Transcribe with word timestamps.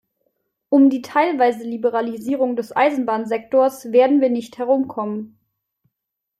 Um 0.69 0.89
die 0.89 1.03
teilweise 1.03 1.63
Liberalisierung 1.63 2.55
des 2.55 2.75
Eisenbahnsektors 2.75 3.91
werden 3.91 4.19
wir 4.19 4.31
nicht 4.31 4.57
herumkommen. 4.57 5.37